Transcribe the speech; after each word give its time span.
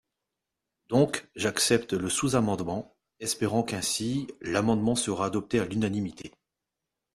Donc, 0.89 1.29
j’accepte 1.35 1.93
le 1.93 2.09
sous-amendement, 2.09 2.97
espérant 3.19 3.61
qu’ainsi, 3.61 4.25
l’amendement 4.41 4.95
sera 4.95 5.27
adopté 5.27 5.59
à 5.59 5.65
l’unanimité. 5.65 6.31